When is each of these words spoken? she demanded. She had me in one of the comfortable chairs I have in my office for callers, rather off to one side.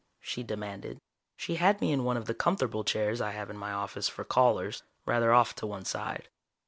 she 0.19 0.41
demanded. 0.41 0.99
She 1.37 1.57
had 1.57 1.79
me 1.79 1.91
in 1.91 2.03
one 2.03 2.17
of 2.17 2.25
the 2.25 2.33
comfortable 2.33 2.83
chairs 2.83 3.21
I 3.21 3.29
have 3.33 3.51
in 3.51 3.55
my 3.57 3.71
office 3.71 4.09
for 4.09 4.23
callers, 4.23 4.81
rather 5.05 5.31
off 5.31 5.53
to 5.57 5.67
one 5.67 5.85
side. 5.85 6.27